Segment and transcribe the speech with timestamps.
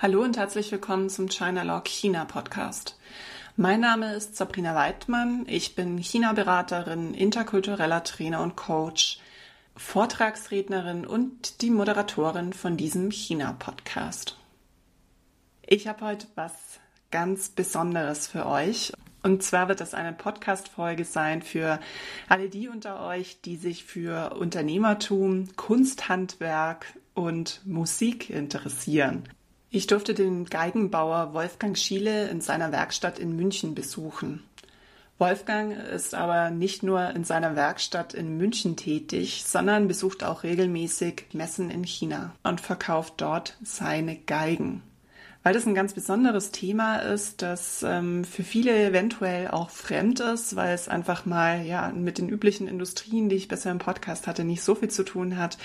[0.00, 2.96] Hallo und herzlich willkommen zum China Law China Podcast.
[3.56, 5.44] Mein Name ist Sabrina Weidmann.
[5.48, 9.18] Ich bin China-Beraterin, interkultureller Trainer und Coach,
[9.74, 14.38] Vortragsrednerin und die Moderatorin von diesem China-Podcast.
[15.66, 16.52] Ich habe heute was
[17.10, 18.92] ganz Besonderes für euch.
[19.24, 21.80] Und zwar wird das eine Podcast-Folge sein für
[22.28, 29.28] alle die unter euch, die sich für Unternehmertum, Kunsthandwerk und Musik interessieren.
[29.70, 34.42] Ich durfte den Geigenbauer Wolfgang Schiele in seiner Werkstatt in München besuchen.
[35.18, 41.26] Wolfgang ist aber nicht nur in seiner Werkstatt in München tätig, sondern besucht auch regelmäßig
[41.32, 44.82] Messen in China und verkauft dort seine Geigen.
[45.42, 50.56] Weil das ein ganz besonderes Thema ist, das ähm, für viele eventuell auch fremd ist,
[50.56, 54.44] weil es einfach mal ja mit den üblichen Industrien, die ich bisher im Podcast hatte,
[54.44, 55.58] nicht so viel zu tun hat,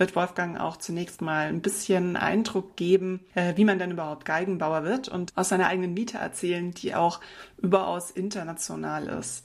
[0.00, 4.82] wird Wolfgang auch zunächst mal ein bisschen Eindruck geben, äh, wie man denn überhaupt Geigenbauer
[4.82, 7.20] wird und aus seiner eigenen Miete erzählen, die auch
[7.58, 9.44] überaus international ist.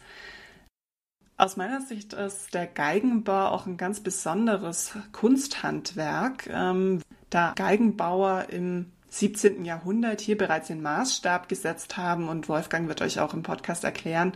[1.38, 8.94] Aus meiner Sicht ist der Geigenbau auch ein ganz besonderes Kunsthandwerk, ähm, da Geigenbauer im
[9.10, 9.66] 17.
[9.66, 14.34] Jahrhundert hier bereits den Maßstab gesetzt haben und Wolfgang wird euch auch im Podcast erklären,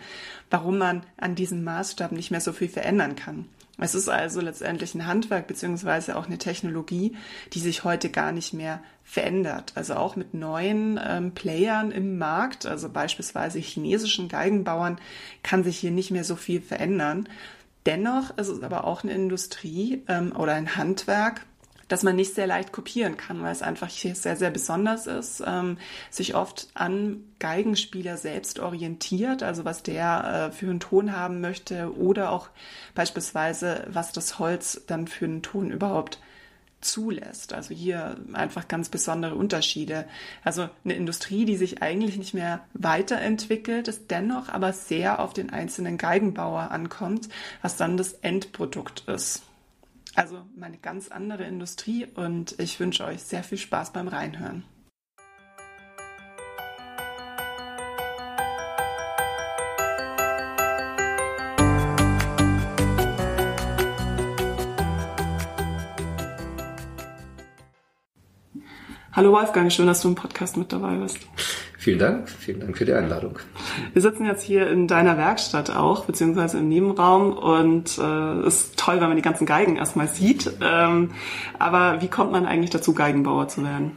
[0.50, 3.46] warum man an diesem Maßstab nicht mehr so viel verändern kann.
[3.82, 7.16] Es ist also letztendlich ein Handwerk beziehungsweise auch eine Technologie,
[7.54, 9.72] die sich heute gar nicht mehr verändert.
[9.76, 15.00] Also auch mit neuen ähm, Playern im Markt, also beispielsweise chinesischen Geigenbauern,
[15.44, 17.28] kann sich hier nicht mehr so viel verändern.
[17.86, 21.46] Dennoch ist es aber auch eine Industrie ähm, oder ein Handwerk,
[21.90, 25.44] dass man nicht sehr leicht kopieren kann, weil es einfach hier sehr, sehr besonders ist,
[25.46, 25.78] ähm,
[26.10, 31.94] sich oft an Geigenspieler selbst orientiert, also was der äh, für einen Ton haben möchte
[31.98, 32.50] oder auch
[32.96, 36.20] beispielsweise, was das Holz dann für einen Ton überhaupt
[36.82, 37.54] zulässt.
[37.54, 40.06] Also hier einfach ganz besondere Unterschiede.
[40.44, 45.50] Also eine Industrie, die sich eigentlich nicht mehr weiterentwickelt, ist dennoch aber sehr auf den
[45.50, 47.30] einzelnen Geigenbauer ankommt,
[47.62, 49.44] was dann das Endprodukt ist.
[50.16, 54.64] Also meine ganz andere Industrie und ich wünsche euch sehr viel Spaß beim Reinhören.
[69.12, 71.20] Hallo Wolfgang, schön, dass du im Podcast mit dabei bist.
[71.80, 73.40] Vielen Dank, vielen Dank für die Einladung.
[73.94, 78.96] Wir sitzen jetzt hier in deiner Werkstatt auch, beziehungsweise im Nebenraum und äh, ist toll,
[78.96, 80.52] wenn man die ganzen Geigen erstmal sieht.
[80.62, 81.12] Ähm,
[81.58, 83.94] aber wie kommt man eigentlich dazu, Geigenbauer zu werden?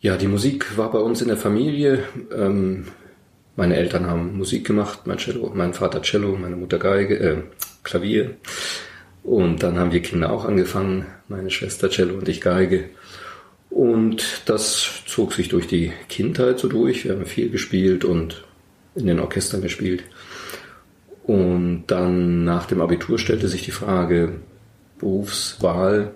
[0.00, 2.04] Ja, die Musik war bei uns in der Familie.
[2.34, 2.86] Ähm,
[3.54, 7.36] meine Eltern haben Musik gemacht, mein, Cello, mein Vater Cello, meine Mutter Geige, äh,
[7.82, 8.36] Klavier.
[9.22, 12.88] Und dann haben wir Kinder auch angefangen, meine Schwester Cello und ich Geige.
[13.74, 17.04] Und das zog sich durch die Kindheit so durch.
[17.04, 18.44] Wir haben viel gespielt und
[18.94, 20.04] in den Orchestern gespielt.
[21.24, 24.34] Und dann nach dem Abitur stellte sich die Frage
[25.00, 26.12] Berufswahl.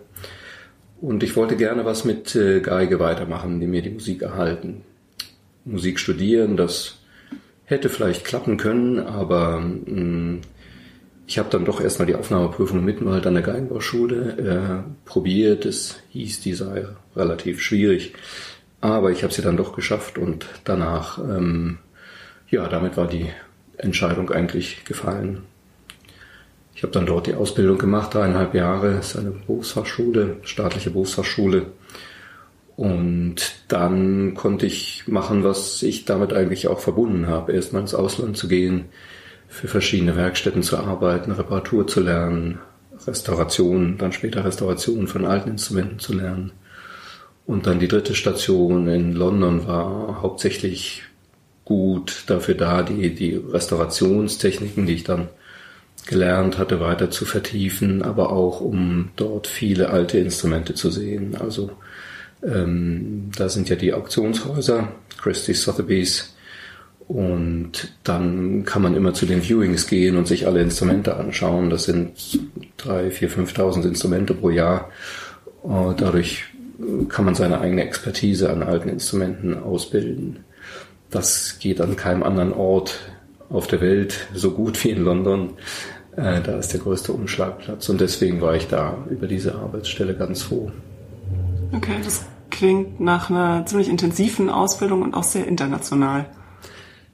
[1.01, 4.83] Und ich wollte gerne was mit äh, Geige weitermachen, die mir die Musik erhalten.
[5.65, 6.99] Musik studieren, das
[7.65, 10.41] hätte vielleicht klappen können, aber mh, mm,
[11.29, 15.67] ich habe dann doch erstmal die Aufnahmeprüfung Mittenwald an der Geigenbauschule äh, probiert.
[15.67, 18.15] Es hieß, die sei relativ schwierig.
[18.81, 21.81] Aber ich habe sie dann doch geschafft und danach, ähm,
[22.49, 23.27] ja, damit war die
[23.77, 25.43] Entscheidung eigentlich gefallen.
[26.75, 28.93] Ich habe dann dort die Ausbildung gemacht, dreieinhalb Jahre.
[28.93, 31.67] Es ist eine Berufsfachschule, staatliche Berufsfachschule.
[32.75, 33.37] Und
[33.69, 37.53] dann konnte ich machen, was ich damit eigentlich auch verbunden habe.
[37.53, 38.87] Erstmal ins Ausland zu gehen,
[39.49, 42.59] für verschiedene Werkstätten zu arbeiten, Reparatur zu lernen,
[43.07, 46.53] Restauration, dann später Restauration von alten Instrumenten zu lernen.
[47.47, 51.03] Und dann die dritte Station in London war hauptsächlich
[51.65, 55.29] gut dafür da, die, die Restaurationstechniken, die ich dann
[56.07, 61.37] gelernt hatte, weiter zu vertiefen, aber auch um dort viele alte Instrumente zu sehen.
[61.39, 61.71] Also
[62.43, 64.89] ähm, da sind ja die Auktionshäuser,
[65.21, 66.35] Christie Sotheby's,
[67.09, 71.71] und dann kann man immer zu den Viewings gehen und sich alle Instrumente anschauen.
[71.71, 72.13] Das sind
[72.77, 74.91] drei, vier, 5.000 Instrumente pro Jahr.
[75.63, 76.45] Und dadurch
[77.09, 80.45] kann man seine eigene Expertise an alten Instrumenten ausbilden.
[81.11, 82.99] Das geht an keinem anderen Ort
[83.49, 85.55] auf der Welt so gut wie in London.
[86.15, 90.43] Äh, da ist der größte Umschlagplatz und deswegen war ich da über diese Arbeitsstelle ganz
[90.43, 90.71] froh.
[91.73, 96.27] Okay, das klingt nach einer ziemlich intensiven Ausbildung und auch sehr international.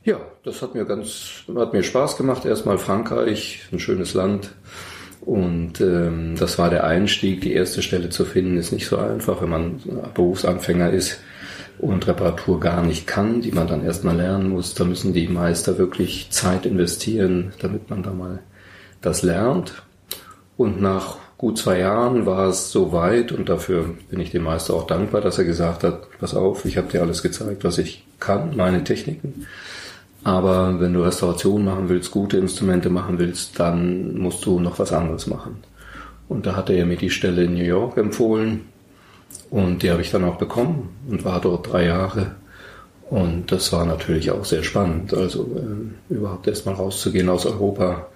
[0.04, 2.44] Ja, das hat mir ganz, hat mir Spaß gemacht.
[2.44, 4.50] Erstmal Frankreich, ein schönes Land.
[5.22, 7.40] Und ähm, das war der Einstieg.
[7.40, 9.80] Die erste Stelle zu finden ist nicht so einfach, wenn man
[10.12, 11.20] Berufsanfänger ist
[11.78, 14.74] und Reparatur gar nicht kann, die man dann erstmal lernen muss.
[14.74, 18.40] Da müssen die Meister wirklich Zeit investieren, damit man da mal
[19.00, 19.82] das lernt.
[20.58, 24.74] Und nach gut zwei Jahren war es so weit und dafür bin ich dem Meister
[24.74, 28.04] auch dankbar, dass er gesagt hat, pass auf, ich habe dir alles gezeigt, was ich
[28.20, 29.46] kann, meine Techniken.
[30.25, 34.93] Aber wenn du Restauration machen willst, gute Instrumente machen willst, dann musst du noch was
[34.93, 35.59] anderes machen.
[36.29, 38.62] Und da hat er mir die Stelle in New York empfohlen
[39.50, 42.35] und die habe ich dann auch bekommen und war dort drei Jahre.
[43.11, 48.06] Und das war natürlich auch sehr spannend, also äh, überhaupt erstmal rauszugehen aus Europa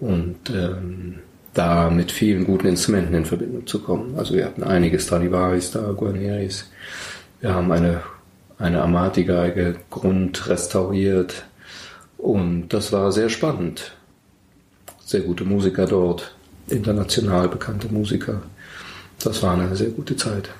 [0.00, 1.18] und ähm,
[1.52, 4.14] da mit vielen guten Instrumenten in Verbindung zu kommen.
[4.16, 6.70] Also wir hatten einige Stradivaris da, Guarneris.
[7.40, 8.00] Wir haben eine,
[8.58, 11.44] eine Amati-Geige grundrestauriert.
[12.18, 13.92] Und das war sehr spannend.
[15.04, 16.34] Sehr gute Musiker dort,
[16.68, 18.42] international bekannte Musiker.
[19.22, 20.50] Das war eine sehr gute Zeit.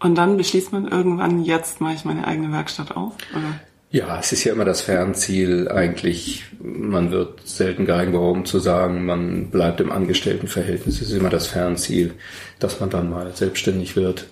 [0.00, 3.14] Und dann beschließt man irgendwann, jetzt mache ich meine eigene Werkstatt auf?
[3.32, 3.60] Oder?
[3.90, 6.44] Ja, es ist ja immer das Fernziel eigentlich.
[6.60, 11.00] Man wird selten Geigenbauer, um zu sagen, man bleibt im Angestelltenverhältnis.
[11.00, 12.12] Es ist immer das Fernziel,
[12.58, 14.26] dass man dann mal selbstständig wird.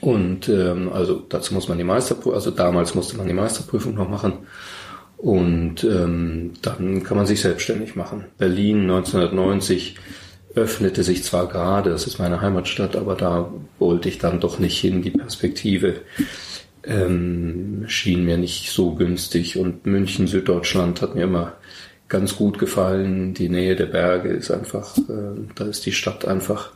[0.00, 4.08] Und ähm, also dazu muss man die Meisterprüfung, also damals musste man die Meisterprüfung noch
[4.08, 4.34] machen.
[5.16, 8.26] Und ähm, dann kann man sich selbstständig machen.
[8.38, 9.96] Berlin 1990
[10.54, 14.78] öffnete sich zwar gerade, das ist meine Heimatstadt, aber da wollte ich dann doch nicht
[14.78, 16.00] hin, die Perspektive
[16.82, 19.58] ähm, schien mir nicht so günstig.
[19.58, 21.54] Und München, Süddeutschland hat mir immer
[22.08, 23.34] ganz gut gefallen.
[23.34, 26.70] Die Nähe der Berge ist einfach, äh, da ist die Stadt einfach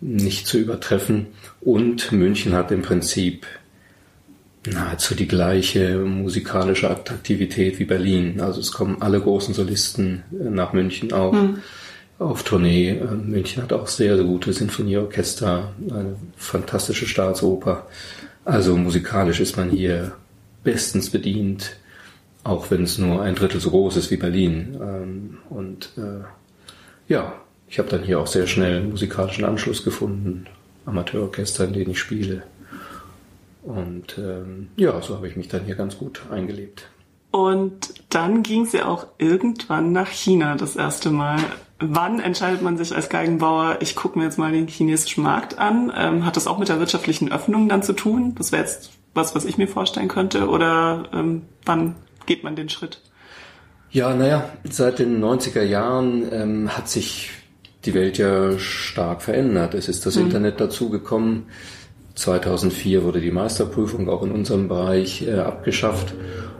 [0.00, 1.26] nicht zu übertreffen.
[1.60, 3.46] Und München hat im Prinzip
[4.66, 8.40] nahezu die gleiche musikalische Attraktivität wie Berlin.
[8.40, 11.58] Also es kommen alle großen Solisten äh, nach München auch mhm.
[12.18, 12.90] auf Tournee.
[12.90, 17.86] Äh, München hat auch sehr, sehr gute Sinfonieorchester, eine fantastische Staatsoper.
[18.44, 20.12] Also musikalisch ist man hier
[20.64, 21.76] bestens bedient,
[22.44, 24.78] auch wenn es nur ein Drittel so groß ist wie Berlin.
[24.80, 26.24] Ähm, und äh,
[27.12, 27.32] ja,
[27.68, 30.46] ich habe dann hier auch sehr schnell einen musikalischen Anschluss gefunden,
[30.86, 32.42] Amateurorchester, in denen ich spiele.
[33.62, 36.88] Und ähm, ja, so habe ich mich dann hier ganz gut eingelebt.
[37.30, 41.38] Und dann ging sie auch irgendwann nach China das erste Mal.
[41.78, 45.92] Wann entscheidet man sich als Geigenbauer, ich gucke mir jetzt mal den chinesischen Markt an?
[45.94, 48.34] Ähm, hat das auch mit der wirtschaftlichen Öffnung dann zu tun?
[48.36, 50.48] Das wäre jetzt was, was ich mir vorstellen könnte.
[50.48, 53.02] Oder ähm, wann geht man den Schritt?
[53.90, 57.30] Ja, naja, seit den 90er Jahren ähm, hat sich
[57.84, 59.74] die Welt ja stark verändert.
[59.74, 60.24] Es ist das mhm.
[60.24, 61.44] Internet dazugekommen.
[62.14, 66.14] 2004 wurde die Meisterprüfung auch in unserem Bereich äh, abgeschafft.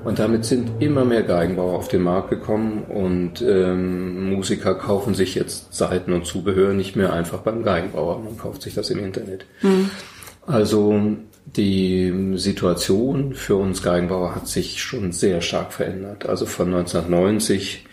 [0.05, 5.35] Und damit sind immer mehr Geigenbauer auf den Markt gekommen und ähm, Musiker kaufen sich
[5.35, 9.47] jetzt Seiten und Zubehör nicht mehr einfach beim Geigenbauer, man kauft sich das im Internet.
[9.63, 9.91] Mhm.
[10.47, 16.27] Also die Situation für uns Geigenbauer hat sich schon sehr stark verändert.
[16.27, 17.85] Also von 1990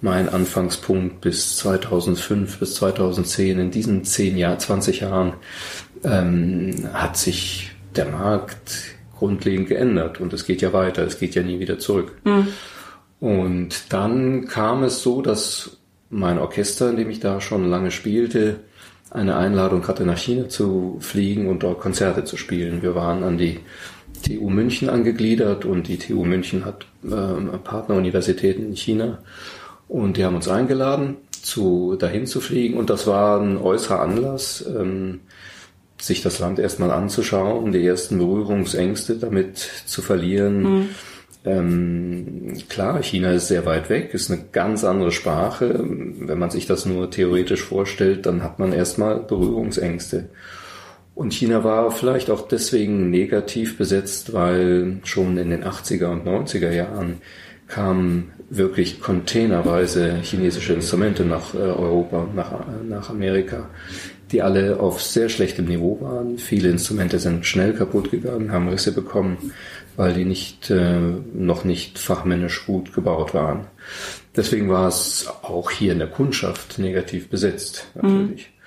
[0.00, 5.34] mein Anfangspunkt bis 2005 bis 2010 in diesen 10 Jahren, 20 Jahren
[6.04, 11.42] ähm, hat sich der Markt grundlegend geändert und es geht ja weiter, es geht ja
[11.42, 12.12] nie wieder zurück.
[12.24, 12.48] Mhm.
[13.20, 15.78] Und dann kam es so, dass
[16.10, 18.60] mein Orchester, in dem ich da schon lange spielte,
[19.10, 22.82] eine Einladung hatte, nach China zu fliegen und dort Konzerte zu spielen.
[22.82, 23.60] Wir waren an die
[24.22, 29.18] TU München angegliedert und die TU München hat äh, Partneruniversitäten in China
[29.88, 34.64] und die haben uns eingeladen, zu, dahin zu fliegen und das war ein äußerer Anlass.
[34.66, 35.20] Ähm,
[36.00, 40.62] sich das Land erstmal anzuschauen, die ersten Berührungsängste damit zu verlieren.
[40.62, 40.88] Mhm.
[41.44, 45.84] Ähm, klar, China ist sehr weit weg, ist eine ganz andere Sprache.
[45.84, 50.28] Wenn man sich das nur theoretisch vorstellt, dann hat man erstmal Berührungsängste.
[51.14, 56.70] Und China war vielleicht auch deswegen negativ besetzt, weil schon in den 80er und 90er
[56.70, 57.20] Jahren
[57.68, 62.52] kamen wirklich containerweise chinesische Instrumente nach äh, Europa nach,
[62.88, 63.68] nach Amerika
[64.32, 66.38] die alle auf sehr schlechtem Niveau waren.
[66.38, 69.52] Viele Instrumente sind schnell kaputt gegangen, haben Risse bekommen,
[69.96, 71.00] weil die nicht, äh,
[71.32, 73.66] noch nicht fachmännisch gut gebaut waren.
[74.36, 78.50] Deswegen war es auch hier in der Kundschaft negativ besetzt, natürlich.
[78.50, 78.58] Mhm.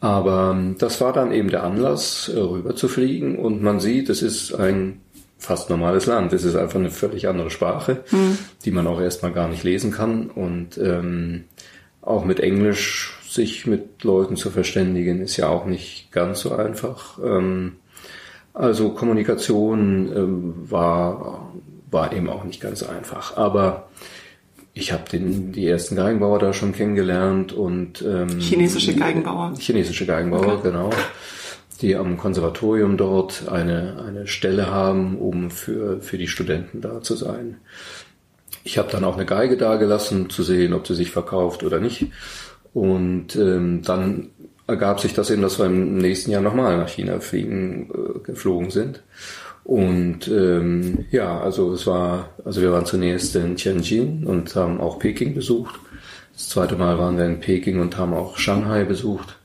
[0.00, 4.10] Aber ähm, das war dann eben der Anlass, äh, rüber zu fliegen und man sieht,
[4.10, 5.00] es ist ein
[5.44, 6.32] fast normales Land.
[6.32, 8.38] Es ist einfach eine völlig andere Sprache, mhm.
[8.64, 11.44] die man auch erstmal gar nicht lesen kann und ähm,
[12.02, 17.18] auch mit Englisch sich mit Leuten zu verständigen, ist ja auch nicht ganz so einfach.
[17.24, 17.76] Ähm,
[18.52, 21.52] also Kommunikation ähm, war,
[21.90, 23.36] war eben auch nicht ganz einfach.
[23.36, 23.88] Aber
[24.72, 29.54] ich habe die ersten Geigenbauer da schon kennengelernt und ähm, chinesische Geigenbauer.
[29.58, 30.70] Chinesische Geigenbauer, okay.
[30.70, 30.90] genau.
[31.80, 37.16] Die am Konservatorium dort eine, eine Stelle haben, um für, für die Studenten da zu
[37.16, 37.56] sein.
[38.62, 41.80] Ich habe dann auch eine Geige da gelassen, zu sehen, ob sie sich verkauft oder
[41.80, 42.06] nicht.
[42.72, 44.30] Und ähm, dann
[44.66, 48.70] ergab sich das eben, dass wir im nächsten Jahr nochmal nach China fliegen, äh, geflogen
[48.70, 49.02] sind.
[49.64, 54.98] Und ähm, ja, also es war, also wir waren zunächst in Tianjin und haben auch
[54.98, 55.74] Peking besucht.
[56.34, 59.38] Das zweite Mal waren wir in Peking und haben auch Shanghai besucht.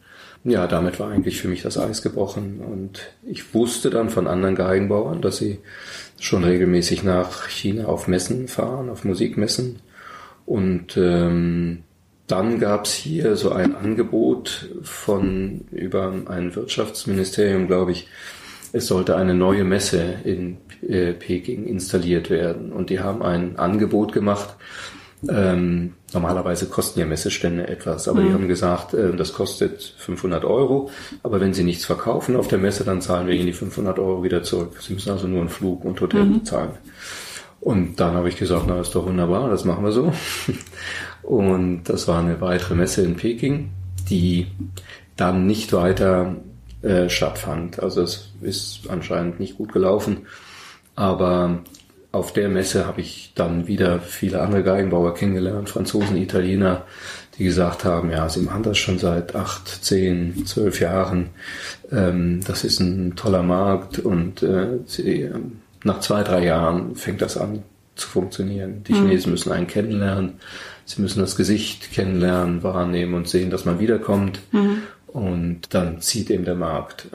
[0.44, 2.62] Ja, damit war eigentlich für mich das Eis gebrochen.
[2.62, 5.60] Und ich wusste dann von anderen Geigenbauern, dass sie
[6.20, 9.80] schon regelmäßig nach China auf Messen fahren, auf Musikmessen.
[10.46, 11.84] Und ähm,
[12.28, 18.08] dann gab's hier so ein Angebot von über ein Wirtschaftsministerium, glaube ich,
[18.72, 22.72] es sollte eine neue Messe in äh, Peking installiert werden.
[22.72, 24.56] Und die haben ein Angebot gemacht.
[25.28, 28.28] Ähm, normalerweise kosten ja Messestände etwas, aber mhm.
[28.28, 30.90] die haben gesagt, äh, das kostet 500 Euro.
[31.24, 34.24] Aber wenn sie nichts verkaufen auf der Messe, dann zahlen wir ihnen die 500 Euro
[34.24, 34.78] wieder zurück.
[34.82, 36.40] Sie müssen also nur einen Flug und Hotel mhm.
[36.40, 36.72] bezahlen.
[37.62, 40.14] Und dann habe ich gesagt, na ist doch wunderbar, das machen wir so.
[41.24, 43.70] Und das war eine weitere Messe in Peking,
[44.10, 44.48] die
[45.18, 46.38] dann nicht weiter
[46.82, 47.84] äh, stattfand.
[47.84, 50.26] Also es ist anscheinend nicht gut gelaufen.
[50.96, 51.60] Aber
[52.12, 56.86] auf der Messe habe ich dann wieder viele andere Geigenbauer kennengelernt, Franzosen, Italiener,
[57.38, 61.30] die gesagt haben, ja, sie machen das schon seit acht, zehn, zwölf Jahren.
[61.92, 65.34] Ähm, das ist ein toller Markt und äh, sie, äh,
[65.84, 67.64] nach zwei, drei Jahren fängt das an
[67.96, 68.84] zu funktionieren.
[68.86, 69.10] Die mhm.
[69.10, 70.40] Chinesen müssen einen kennenlernen,
[70.86, 74.40] sie müssen das Gesicht kennenlernen, wahrnehmen und sehen, dass man wiederkommt.
[74.52, 74.82] Mhm.
[75.08, 77.08] Und dann zieht eben der Markt.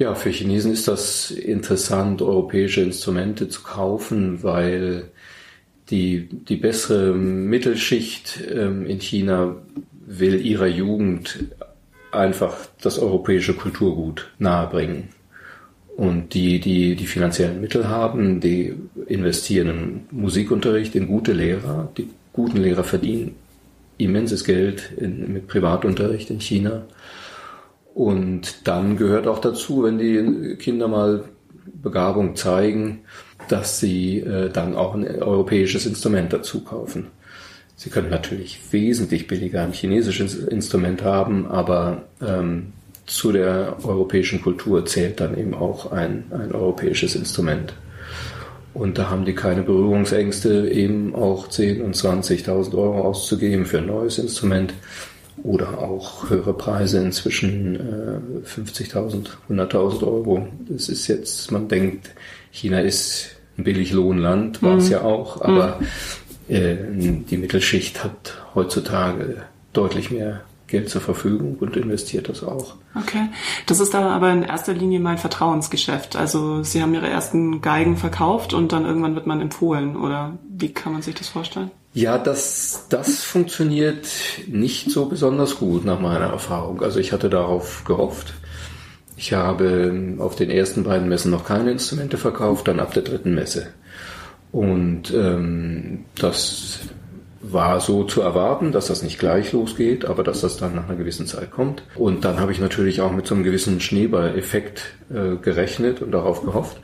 [0.00, 5.10] Ja, für Chinesen ist das interessant, europäische Instrumente zu kaufen, weil
[5.90, 9.56] die, die bessere Mittelschicht ähm, in China
[10.06, 11.44] will ihrer Jugend
[12.12, 15.10] einfach das europäische Kulturgut nahebringen.
[15.98, 18.74] Und die, die die finanziellen Mittel haben, die
[19.06, 21.92] investieren in Musikunterricht, in gute Lehrer.
[21.98, 23.34] Die guten Lehrer verdienen
[23.98, 26.84] immenses Geld in, mit Privatunterricht in China.
[27.94, 31.24] Und dann gehört auch dazu, wenn die Kinder mal
[31.82, 33.00] Begabung zeigen,
[33.48, 37.08] dass sie äh, dann auch ein europäisches Instrument dazu kaufen.
[37.76, 42.72] Sie können natürlich wesentlich billiger ein chinesisches Instrument haben, aber ähm,
[43.06, 47.72] zu der europäischen Kultur zählt dann eben auch ein, ein europäisches Instrument.
[48.72, 53.86] Und da haben die keine Berührungsängste, eben auch 10.000 und 20.000 Euro auszugeben für ein
[53.86, 54.74] neues Instrument
[55.42, 60.48] oder auch höhere Preise inzwischen äh, 50.000, 100.000 Euro.
[60.68, 62.10] Das ist jetzt, man denkt,
[62.50, 64.92] China ist ein Billiglohnland, war es mhm.
[64.92, 65.80] ja auch, aber
[66.48, 66.54] mhm.
[66.54, 66.76] äh,
[67.30, 69.42] die Mittelschicht hat heutzutage
[69.72, 72.76] deutlich mehr Geld zur Verfügung und investiert das auch.
[72.94, 73.28] Okay.
[73.66, 76.16] Das ist aber in erster Linie mein Vertrauensgeschäft.
[76.16, 80.72] Also Sie haben Ihre ersten Geigen verkauft und dann irgendwann wird man empfohlen oder wie
[80.72, 81.72] kann man sich das vorstellen?
[81.92, 84.06] Ja, das, das funktioniert
[84.46, 86.82] nicht so besonders gut nach meiner Erfahrung.
[86.82, 88.32] Also ich hatte darauf gehofft.
[89.16, 93.34] Ich habe auf den ersten beiden Messen noch keine Instrumente verkauft, dann ab der dritten
[93.34, 93.66] Messe.
[94.52, 96.78] Und ähm, das
[97.42, 100.96] war so zu erwarten, dass das nicht gleich losgeht, aber dass das dann nach einer
[100.96, 101.82] gewissen Zeit kommt.
[101.96, 106.44] Und dann habe ich natürlich auch mit so einem gewissen Schneeball-Effekt äh, gerechnet und darauf
[106.44, 106.76] gehofft.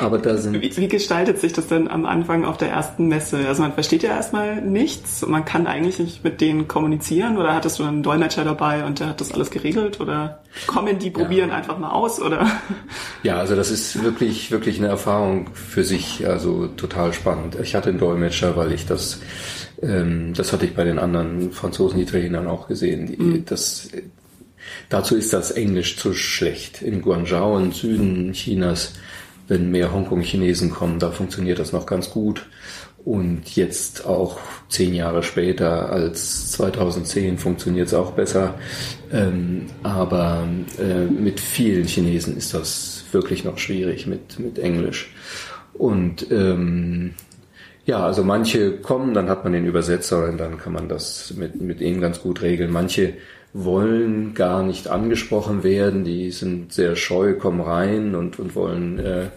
[0.00, 0.60] Aber da sind.
[0.60, 3.46] Wie, wie, gestaltet sich das denn am Anfang auf der ersten Messe?
[3.46, 7.54] Also man versteht ja erstmal nichts und man kann eigentlich nicht mit denen kommunizieren oder
[7.54, 11.50] hattest du einen Dolmetscher dabei und der hat das alles geregelt oder kommen die probieren
[11.50, 11.56] ja.
[11.56, 12.50] einfach mal aus oder?
[13.22, 17.56] Ja, also das ist wirklich, wirklich eine Erfahrung für sich, also total spannend.
[17.60, 19.20] Ich hatte einen Dolmetscher, weil ich das,
[19.82, 23.06] ähm, das hatte ich bei den anderen Franzosen, Italienern auch gesehen.
[23.06, 23.44] Die, mhm.
[23.44, 23.90] das,
[24.88, 26.82] dazu ist das Englisch zu schlecht.
[26.82, 28.94] In Guangzhou, im Süden Chinas,
[29.48, 32.46] wenn mehr Hongkong-Chinesen kommen, da funktioniert das noch ganz gut.
[33.04, 34.38] Und jetzt auch
[34.68, 38.54] zehn Jahre später als 2010 funktioniert es auch besser.
[39.12, 40.48] Ähm, aber
[40.80, 45.14] äh, mit vielen Chinesen ist das wirklich noch schwierig mit, mit Englisch.
[45.74, 47.14] Und ähm,
[47.84, 51.60] ja, also manche kommen, dann hat man den Übersetzer und dann kann man das mit,
[51.60, 52.72] mit ihnen ganz gut regeln.
[52.72, 53.14] Manche
[53.64, 59.28] wollen gar nicht angesprochen werden, die sind sehr scheu, kommen rein und, und wollen, äh,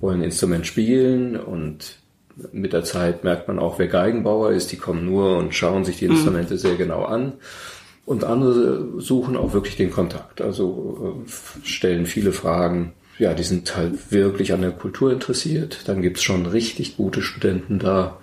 [0.00, 1.98] wollen ein Instrument spielen und
[2.52, 5.98] mit der Zeit merkt man auch, wer Geigenbauer ist, die kommen nur und schauen sich
[5.98, 6.12] die mhm.
[6.12, 6.58] Instrumente mhm.
[6.58, 7.34] sehr genau an.
[8.06, 12.92] Und andere suchen auch wirklich den Kontakt, also äh, stellen viele Fragen.
[13.18, 15.82] Ja, die sind halt wirklich an der Kultur interessiert.
[15.86, 18.18] Dann gibt's schon richtig gute Studenten da,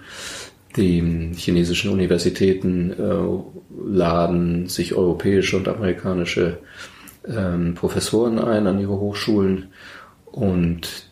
[0.77, 6.59] die chinesischen Universitäten äh, laden sich europäische und amerikanische
[7.27, 9.67] ähm, Professoren ein an ihre Hochschulen
[10.25, 11.07] und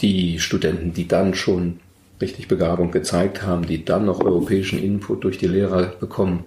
[0.00, 1.80] die Studenten, die dann schon
[2.20, 6.44] richtig Begabung gezeigt haben, die dann noch europäischen Input durch die Lehrer bekommen,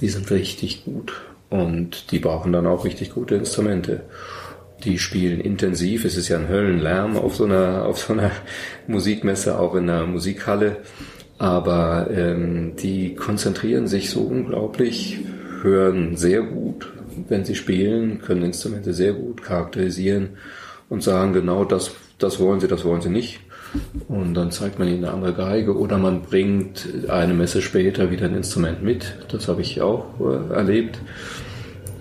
[0.00, 1.12] die sind richtig gut
[1.50, 4.02] und die brauchen dann auch richtig gute Instrumente.
[4.84, 8.30] Die spielen intensiv, es ist ja ein Höllenlärm auf so einer, auf so einer
[8.86, 10.76] Musikmesse, auch in einer Musikhalle,
[11.38, 15.20] aber ähm, die konzentrieren sich so unglaublich,
[15.62, 16.88] hören sehr gut,
[17.28, 20.30] wenn sie spielen, können Instrumente sehr gut charakterisieren
[20.88, 23.40] und sagen genau das, das wollen sie, das wollen sie nicht.
[24.08, 28.24] Und dann zeigt man ihnen eine andere Geige oder man bringt eine Messe später wieder
[28.24, 29.16] ein Instrument mit.
[29.30, 30.98] Das habe ich auch äh, erlebt.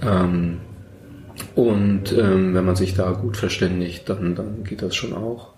[0.01, 0.59] Ähm,
[1.55, 5.53] und ähm, wenn man sich da gut verständigt, dann, dann geht das schon auch.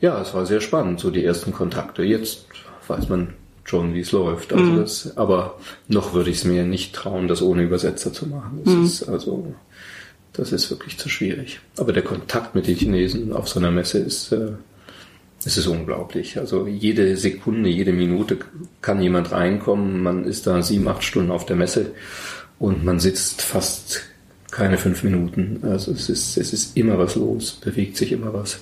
[0.00, 2.02] Ja, es war sehr spannend, so die ersten Kontakte.
[2.02, 2.46] Jetzt
[2.88, 4.52] weiß man schon, wie es läuft.
[4.52, 4.76] Also mhm.
[4.76, 8.60] das, aber noch würde ich es mir nicht trauen, das ohne Übersetzer zu machen.
[8.64, 8.84] Das mhm.
[8.84, 9.54] ist also,
[10.32, 11.60] das ist wirklich zu schwierig.
[11.76, 14.52] Aber der Kontakt mit den Chinesen auf so einer Messe ist, äh,
[15.46, 16.38] es ist unglaublich.
[16.38, 18.38] Also jede Sekunde, jede Minute
[18.80, 20.02] kann jemand reinkommen.
[20.02, 21.92] Man ist da sieben, acht Stunden auf der Messe
[22.58, 24.02] und man sitzt fast
[24.50, 25.60] keine fünf Minuten.
[25.62, 28.60] Also es ist, es ist immer was los, bewegt sich immer was.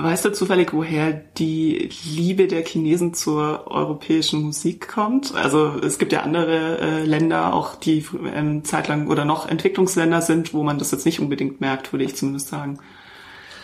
[0.00, 5.34] Weißt du zufällig, woher die Liebe der Chinesen zur europäischen Musik kommt?
[5.34, 10.54] Also es gibt ja andere äh, Länder, auch die ähm, zeitlang oder noch Entwicklungsländer sind,
[10.54, 12.78] wo man das jetzt nicht unbedingt merkt, würde ich zumindest sagen.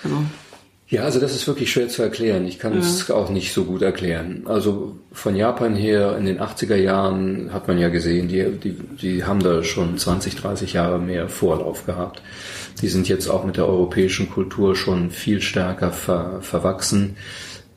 [0.02, 0.16] Also
[0.88, 2.46] ja, also das ist wirklich schwer zu erklären.
[2.46, 4.42] Ich kann es auch nicht so gut erklären.
[4.46, 9.24] Also von Japan her in den 80er Jahren hat man ja gesehen, die, die, die
[9.24, 12.22] haben da schon 20, 30 Jahre mehr Vorlauf gehabt.
[12.80, 17.16] Die sind jetzt auch mit der europäischen Kultur schon viel stärker ver, verwachsen.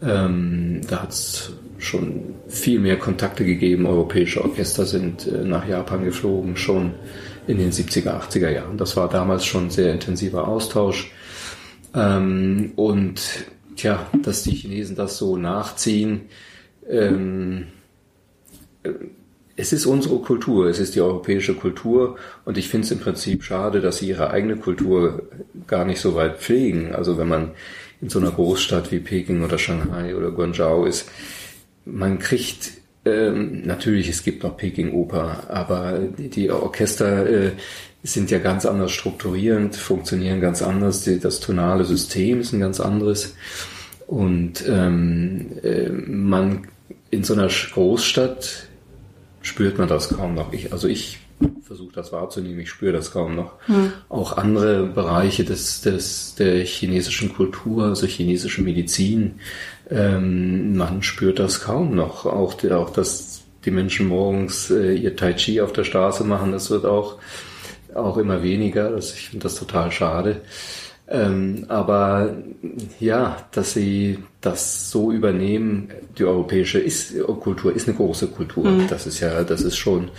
[0.01, 3.85] Ähm, da hat es schon viel mehr Kontakte gegeben.
[3.85, 6.93] Europäische Orchester sind äh, nach Japan geflogen, schon
[7.47, 8.77] in den 70er, 80er Jahren.
[8.77, 11.11] Das war damals schon sehr intensiver Austausch.
[11.93, 13.21] Ähm, und
[13.75, 16.21] tja, dass die Chinesen das so nachziehen,
[16.89, 17.67] ähm,
[18.83, 18.89] äh,
[19.57, 23.43] es ist unsere Kultur, es ist die europäische Kultur und ich finde es im Prinzip
[23.43, 25.23] schade, dass sie ihre eigene Kultur
[25.65, 26.93] gar nicht so weit pflegen.
[26.93, 27.51] Also wenn man
[27.99, 31.09] in so einer Großstadt wie Peking oder Shanghai oder Guangzhou ist,
[31.85, 32.73] man kriegt
[33.05, 37.51] ähm, natürlich, es gibt noch Peking Oper, aber die, Orchester äh,
[38.03, 41.09] sind ja ganz anders strukturierend, funktionieren ganz anders.
[41.21, 43.35] Das tonale System ist ein ganz anderes.
[44.05, 46.67] Und ähm, äh, man
[47.09, 48.66] in so einer Großstadt
[49.41, 50.53] spürt man das kaum noch.
[50.53, 51.19] Ich, also ich
[51.63, 53.53] versuche das wahrzunehmen, ich spüre das kaum noch.
[53.67, 53.91] Hm.
[54.09, 59.39] Auch andere Bereiche des, des, der chinesischen Kultur, also chinesische Medizin,
[59.89, 62.25] ähm, man spürt das kaum noch.
[62.25, 66.69] Auch, auch dass die Menschen morgens äh, ihr Tai Chi auf der Straße machen, das
[66.69, 67.17] wird auch
[67.97, 68.91] auch immer weniger.
[68.91, 70.41] Das, ich finde das total schade.
[71.09, 72.35] Ähm, aber
[72.99, 78.65] ja, dass sie das so übernehmen, die europäische ist, Kultur ist eine große Kultur.
[78.65, 78.87] Mhm.
[78.89, 80.09] Das ist ja, das ist schon,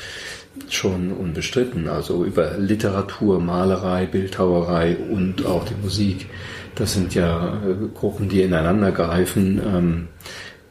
[0.71, 1.89] schon unbestritten.
[1.89, 6.27] Also über Literatur, Malerei, Bildhauerei und auch die Musik.
[6.75, 9.61] Das sind ja äh, Gruppen, die ineinander greifen.
[9.67, 10.09] Ähm,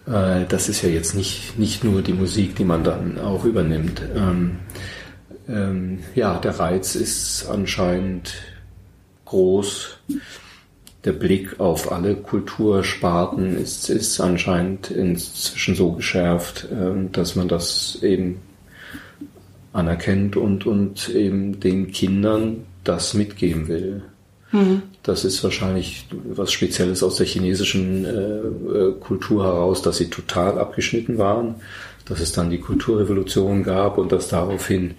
[0.07, 4.01] äh, das ist ja jetzt nicht, nicht nur die Musik, die man dann auch übernimmt.
[4.15, 4.59] Ähm,
[5.47, 8.33] ähm, ja, der Reiz ist anscheinend
[9.29, 9.97] groß.
[11.05, 17.99] Der Blick auf alle Kultursparten ist, ist anscheinend inzwischen so geschärft, äh, dass man das
[18.01, 18.39] eben
[19.73, 24.01] anerkennt und, und eben den Kindern das mitgeben will.
[24.51, 24.81] Mhm.
[25.03, 30.57] Das ist wahrscheinlich was Spezielles aus der chinesischen äh, äh Kultur heraus, dass sie total
[30.57, 31.55] abgeschnitten waren,
[32.05, 34.95] dass es dann die Kulturrevolution gab und dass daraufhin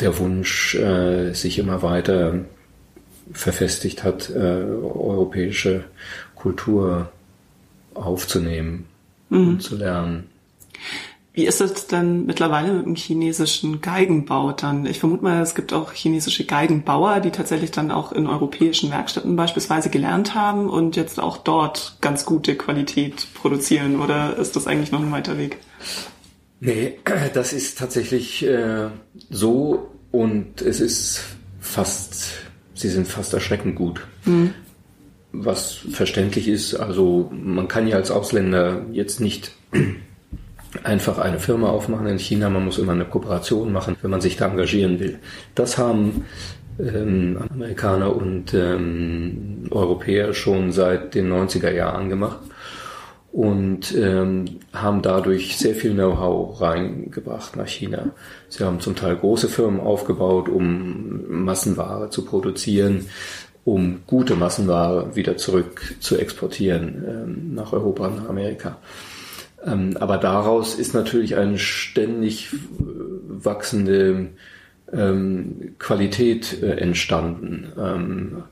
[0.00, 2.40] der Wunsch äh, sich immer weiter
[3.32, 5.84] verfestigt hat, äh, europäische
[6.34, 7.10] Kultur
[7.94, 8.86] aufzunehmen
[9.30, 9.48] mhm.
[9.48, 10.28] und zu lernen.
[11.36, 14.86] Wie ist es denn mittlerweile mit dem chinesischen Geigenbau dann?
[14.86, 19.34] Ich vermute mal, es gibt auch chinesische Geigenbauer, die tatsächlich dann auch in europäischen Werkstätten
[19.34, 24.00] beispielsweise gelernt haben und jetzt auch dort ganz gute Qualität produzieren.
[24.00, 25.58] Oder ist das eigentlich noch ein weiter Weg?
[26.60, 26.98] Nee,
[27.34, 28.86] das ist tatsächlich äh,
[29.28, 31.24] so und es ist
[31.58, 32.43] fast,
[32.74, 34.06] sie sind fast erschreckend gut.
[34.24, 34.54] Mhm.
[35.32, 39.52] Was verständlich ist, also man kann ja als Ausländer jetzt nicht
[40.84, 44.36] einfach eine Firma aufmachen in China, man muss immer eine Kooperation machen, wenn man sich
[44.36, 45.18] da engagieren will.
[45.54, 46.24] Das haben
[46.78, 52.38] ähm, Amerikaner und ähm, Europäer schon seit den 90er Jahren gemacht.
[53.34, 58.12] Und ähm, haben dadurch sehr viel Know-how reingebracht nach China.
[58.48, 63.06] Sie haben zum Teil große Firmen aufgebaut, um Massenware zu produzieren,
[63.64, 68.76] um gute Massenware wieder zurück zu exportieren ähm, nach Europa, nach Amerika.
[69.66, 72.54] Ähm, aber daraus ist natürlich eine ständig
[73.26, 74.28] wachsende
[74.92, 77.72] ähm, Qualität äh, entstanden.
[77.76, 78.44] Ähm,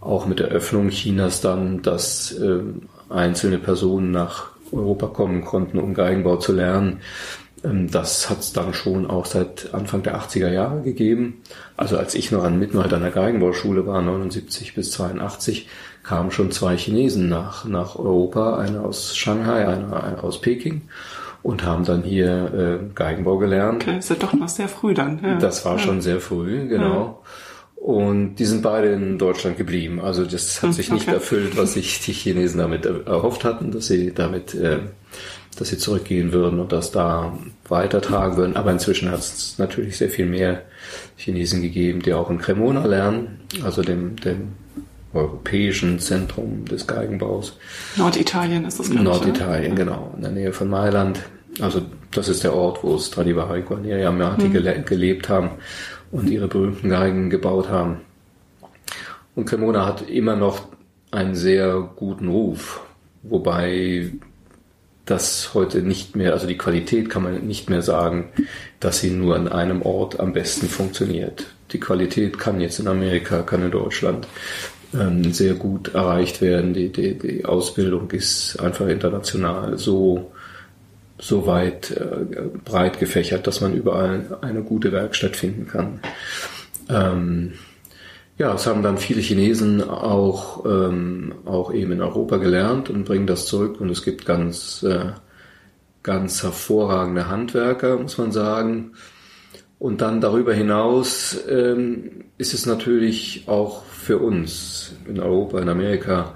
[0.00, 5.94] auch mit der Öffnung Chinas dann, dass ähm, einzelne Personen nach Europa kommen konnten, um
[5.94, 7.00] Geigenbau zu lernen.
[7.64, 11.42] Ähm, das hat es dann schon auch seit Anfang der 80er Jahre gegeben.
[11.76, 15.68] Also als ich noch an Mittenwald an der Geigenbauschule war, 79 bis 82,
[16.02, 20.82] kamen schon zwei Chinesen nach, nach Europa, einer aus Shanghai, einer aus Peking
[21.42, 23.82] und haben dann hier äh, Geigenbau gelernt.
[23.82, 25.20] Okay, ist ja doch noch sehr früh dann.
[25.22, 25.38] Ja.
[25.38, 25.78] Das war ja.
[25.78, 27.22] schon sehr früh, genau.
[27.24, 27.30] Ja.
[27.80, 30.00] Und die sind beide in Deutschland geblieben.
[30.02, 31.14] Also das hat sich nicht okay.
[31.14, 34.80] erfüllt, was sich die Chinesen damit erhofft hatten, dass sie damit, äh,
[35.56, 37.38] dass sie zurückgehen würden und das da
[37.68, 38.56] weitertragen würden.
[38.56, 40.60] Aber inzwischen hat es natürlich sehr viel mehr
[41.16, 44.52] Chinesen gegeben, die auch in Cremona lernen, also dem, dem
[45.14, 47.56] europäischen Zentrum des Geigenbaus.
[47.96, 49.84] Norditalien ist das, glaube Norditalien, oder?
[49.84, 51.20] genau, in der Nähe von Mailand.
[51.62, 51.80] Also
[52.12, 54.52] das ist der Ort, wo Stradivari, Guarneri, Amati hm.
[54.52, 55.52] gele gelebt haben
[56.10, 57.98] und ihre berühmten Geigen gebaut haben.
[59.34, 60.68] Und Cremona hat immer noch
[61.10, 62.80] einen sehr guten Ruf,
[63.22, 64.10] wobei
[65.06, 68.28] das heute nicht mehr, also die Qualität kann man nicht mehr sagen,
[68.78, 71.46] dass sie nur an einem Ort am besten funktioniert.
[71.72, 74.28] Die Qualität kann jetzt in Amerika, kann in Deutschland
[74.94, 76.74] ähm, sehr gut erreicht werden.
[76.74, 80.30] Die, die, die Ausbildung ist einfach international so
[81.20, 86.00] so weit äh, breit gefächert, dass man überall eine gute Werkstatt finden kann.
[86.88, 87.52] Ähm,
[88.38, 93.26] ja, es haben dann viele Chinesen auch, ähm, auch eben in Europa gelernt und bringen
[93.26, 95.12] das zurück und es gibt ganz, äh,
[96.02, 98.92] ganz hervorragende Handwerker, muss man sagen.
[99.78, 106.34] Und dann darüber hinaus ähm, ist es natürlich auch für uns in Europa, in Amerika,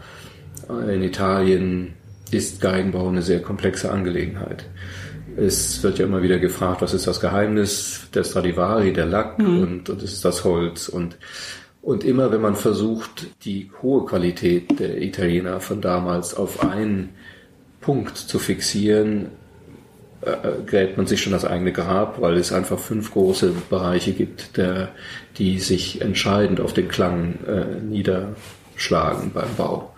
[0.69, 1.95] in Italien,
[2.31, 4.65] ist Geigenbau eine sehr komplexe Angelegenheit.
[5.37, 9.63] Es wird ja immer wieder gefragt, was ist das Geheimnis der Stradivari, der Lack mhm.
[9.63, 11.17] und, und ist das Holz und
[11.85, 17.11] und immer wenn man versucht, die hohe Qualität der Italiener von damals auf einen
[17.83, 19.27] Punkt zu fixieren,
[20.23, 24.13] äh, äh, gräbt man sich schon das eigene Grab, weil es einfach fünf große Bereiche
[24.13, 24.89] gibt, der,
[25.37, 29.94] die sich entscheidend auf den Klang äh, niederschlagen beim Bau.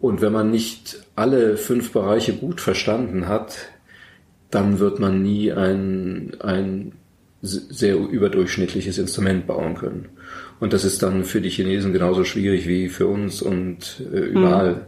[0.00, 3.56] Und wenn man nicht alle fünf Bereiche gut verstanden hat,
[4.50, 6.92] dann wird man nie ein, ein
[7.42, 10.08] sehr überdurchschnittliches Instrument bauen können.
[10.58, 14.74] Und das ist dann für die Chinesen genauso schwierig wie für uns und äh, überall.
[14.74, 14.80] Mhm.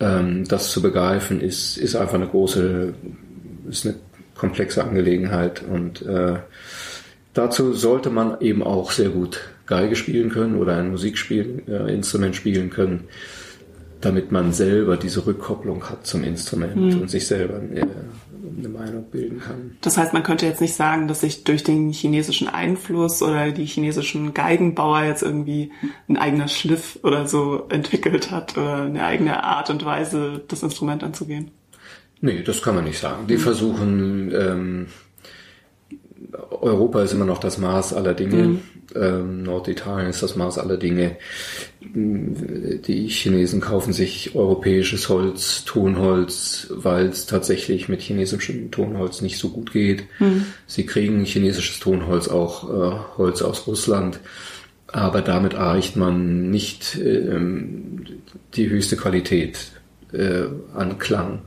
[0.00, 2.94] Ähm, das zu begreifen ist, ist einfach eine große,
[3.68, 3.96] ist eine
[4.36, 6.36] komplexe Angelegenheit und äh,
[7.34, 12.70] dazu sollte man eben auch sehr gut Geige spielen können oder ein Musikinstrument äh, spielen
[12.70, 13.04] können
[14.00, 17.02] damit man selber diese Rückkopplung hat zum Instrument mhm.
[17.02, 17.86] und sich selber eine,
[18.58, 19.76] eine Meinung bilden kann.
[19.80, 23.66] Das heißt, man könnte jetzt nicht sagen, dass sich durch den chinesischen Einfluss oder die
[23.66, 25.72] chinesischen Geigenbauer jetzt irgendwie
[26.08, 31.02] ein eigener Schliff oder so entwickelt hat oder eine eigene Art und Weise, das Instrument
[31.02, 31.50] anzugehen.
[32.20, 33.26] Nee, das kann man nicht sagen.
[33.26, 33.40] Die mhm.
[33.40, 34.86] versuchen, ähm,
[36.32, 38.42] Europa ist immer noch das Maß aller Dinge.
[38.42, 38.60] Mhm.
[38.94, 41.16] Ähm, Norditalien ist das Maß aller Dinge.
[41.80, 49.50] Die Chinesen kaufen sich europäisches Holz, Tonholz, weil es tatsächlich mit chinesischem Tonholz nicht so
[49.50, 50.04] gut geht.
[50.18, 50.46] Mhm.
[50.66, 54.20] Sie kriegen chinesisches Tonholz auch äh, Holz aus Russland,
[54.86, 57.38] aber damit erreicht man nicht äh,
[58.54, 59.72] die höchste Qualität
[60.12, 61.42] äh, an Klang.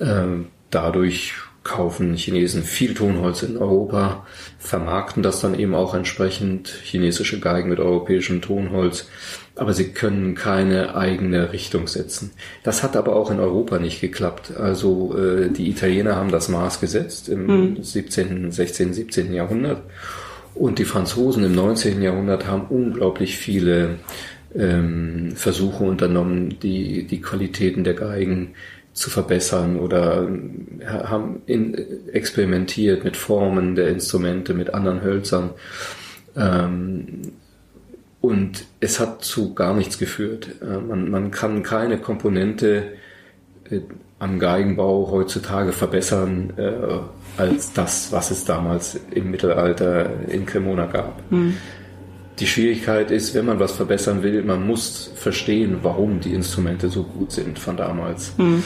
[0.00, 4.26] Ähm, dadurch kaufen Chinesen viel Tonholz in Europa,
[4.58, 9.08] vermarkten das dann eben auch entsprechend, chinesische Geigen mit europäischem Tonholz,
[9.56, 12.32] aber sie können keine eigene Richtung setzen.
[12.62, 14.52] Das hat aber auch in Europa nicht geklappt.
[14.56, 17.82] Also äh, die Italiener haben das Maß gesetzt im hm.
[17.82, 19.34] 17., 16., 17.
[19.34, 19.82] Jahrhundert
[20.54, 22.02] und die Franzosen im 19.
[22.02, 23.98] Jahrhundert haben unglaublich viele
[24.54, 28.54] ähm, Versuche unternommen, die, die Qualitäten der Geigen
[28.92, 30.28] zu verbessern oder
[30.80, 31.74] äh, haben in,
[32.12, 35.50] experimentiert mit Formen der Instrumente, mit anderen Hölzern.
[36.36, 37.32] Ähm,
[38.20, 40.48] und es hat zu gar nichts geführt.
[40.60, 42.92] Äh, man, man kann keine Komponente
[43.70, 43.80] äh,
[44.18, 51.22] am Geigenbau heutzutage verbessern äh, als das, was es damals im Mittelalter in Cremona gab.
[51.30, 51.56] Mhm.
[52.40, 57.04] Die Schwierigkeit ist, wenn man was verbessern will, man muss verstehen, warum die Instrumente so
[57.04, 58.32] gut sind von damals.
[58.38, 58.62] Mhm.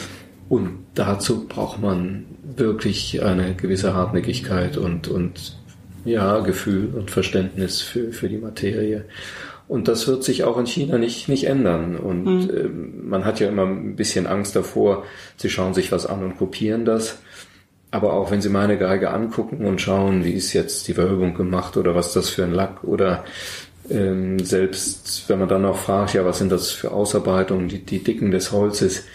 [0.47, 5.57] Und dazu braucht man wirklich eine gewisse Hartnäckigkeit und, und
[6.05, 9.05] ja, Gefühl und Verständnis für, für die Materie.
[9.67, 11.97] Und das wird sich auch in China nicht, nicht ändern.
[11.97, 12.49] Und mhm.
[12.49, 15.03] äh, man hat ja immer ein bisschen Angst davor,
[15.37, 17.19] sie schauen sich was an und kopieren das.
[17.95, 21.77] Aber auch wenn Sie meine Geige angucken und schauen, wie ist jetzt die Wölbung gemacht
[21.77, 23.23] oder was ist das für ein Lack oder
[23.89, 28.03] ähm, selbst wenn man dann noch fragt, ja, was sind das für Ausarbeitungen, die, die
[28.03, 29.05] Dicken des Holzes,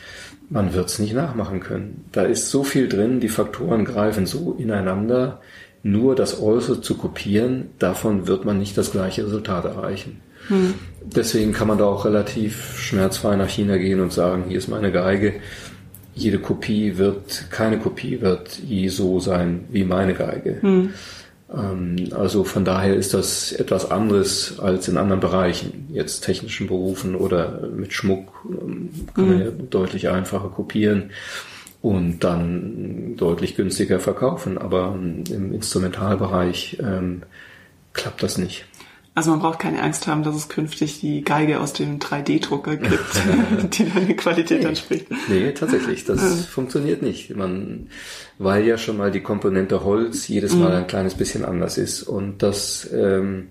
[0.48, 2.06] man wird es nicht nachmachen können.
[2.10, 5.42] Da ist so viel drin, die Faktoren greifen so ineinander,
[5.82, 10.22] nur das Äußere zu kopieren, davon wird man nicht das gleiche Resultat erreichen.
[10.48, 10.72] Hm.
[11.04, 14.90] Deswegen kann man da auch relativ schmerzfrei nach China gehen und sagen, hier ist meine
[14.90, 15.34] Geige.
[16.20, 20.60] Jede Kopie wird, keine Kopie wird je so sein wie meine Geige.
[20.60, 20.90] Hm.
[21.52, 27.16] Ähm, also von daher ist das etwas anderes als in anderen Bereichen, jetzt technischen Berufen
[27.16, 29.42] oder mit Schmuck ähm, kann man mhm.
[29.42, 31.10] ja deutlich einfacher kopieren
[31.82, 34.58] und dann deutlich günstiger verkaufen.
[34.58, 37.22] Aber im Instrumentalbereich ähm,
[37.94, 38.66] klappt das nicht.
[39.14, 43.22] Also man braucht keine Angst haben, dass es künftig die Geige aus dem 3D-Drucker gibt,
[43.78, 44.66] die deine Qualität nee.
[44.66, 45.06] anspricht.
[45.28, 46.46] Nee, tatsächlich, das ja.
[46.46, 47.34] funktioniert nicht.
[47.34, 47.88] Man,
[48.38, 50.76] weil ja schon mal die Komponente Holz jedes Mal mhm.
[50.76, 52.04] ein kleines bisschen anders ist.
[52.04, 53.48] Und das, ähm,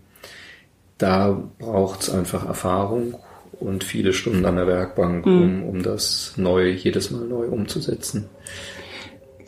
[0.97, 3.15] da braucht's einfach Erfahrung
[3.59, 5.41] und viele Stunden an der Werkbank, mhm.
[5.41, 8.29] um, um das neu, jedes Mal neu umzusetzen.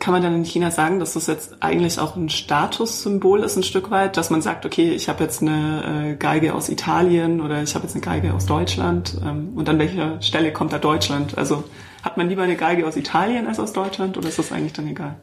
[0.02, 3.62] Kann man dann in China sagen, dass das jetzt eigentlich auch ein Statussymbol ist, ein
[3.62, 7.62] Stück weit, dass man sagt, okay, ich habe jetzt eine äh, Geige aus Italien oder
[7.62, 11.38] ich habe jetzt eine Geige aus Deutschland ähm, und an welcher Stelle kommt da Deutschland?
[11.38, 11.62] Also
[12.02, 14.88] hat man lieber eine Geige aus Italien als aus Deutschland oder ist das eigentlich dann
[14.88, 15.20] egal?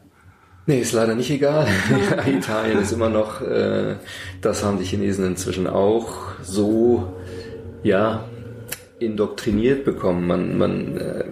[0.64, 1.68] Nee, ist leider nicht egal.
[2.26, 3.96] Italien ist immer noch, äh,
[4.40, 6.08] das haben die Chinesen inzwischen auch
[6.40, 7.12] so,
[7.82, 8.24] ja,
[8.98, 10.26] indoktriniert bekommen.
[10.26, 11.24] Man, man, äh,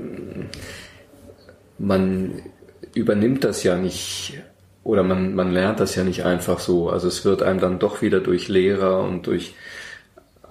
[1.78, 2.42] man
[2.98, 4.34] übernimmt das ja nicht
[4.82, 6.88] oder man, man lernt das ja nicht einfach so.
[6.88, 9.54] Also es wird einem dann doch wieder durch Lehrer und durch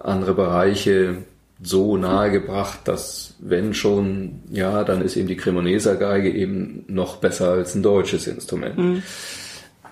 [0.02, 1.18] andere Bereiche
[1.62, 7.50] so nahegebracht, dass wenn schon, ja, dann ist eben die Cremonesa Geige eben noch besser
[7.50, 8.78] als ein deutsches Instrument.
[8.78, 9.04] Mhm.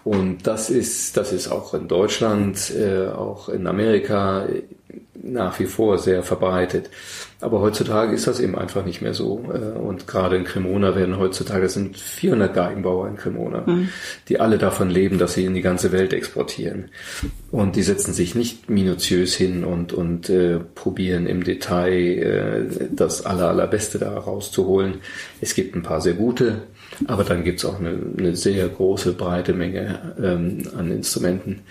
[0.04, 4.46] Und das ist, das ist auch in Deutschland, äh, auch in Amerika
[5.26, 6.90] nach wie vor sehr verbreitet.
[7.42, 9.44] Aber heutzutage ist das eben einfach nicht mehr so.
[9.52, 13.90] Äh, und gerade in Cremona werden heutzutage sind 400 Geigenbauer in Cremona, mhm.
[14.30, 16.86] die alle davon leben, dass sie in die ganze Welt exportieren.
[17.52, 23.26] Und die setzen sich nicht minutiös hin und, und äh, probieren im Detail äh, das
[23.26, 24.96] aller, allerbeste da rauszuholen.
[25.42, 26.64] Es gibt ein paar sehr gute,
[27.08, 31.62] aber dann gibt es auch eine, eine, sehr große, breite Menge ähm, an Instrumenten.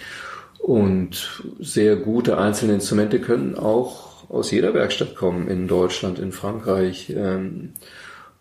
[0.65, 7.13] Und sehr gute einzelne Instrumente können auch aus jeder Werkstatt kommen, in Deutschland, in Frankreich.
[7.15, 7.75] Ähm,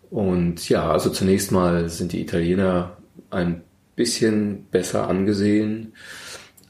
[0.08, 2.96] und ja, also zunächst mal sind die Italiener
[3.28, 3.60] ein
[3.94, 5.92] bisschen besser angesehen,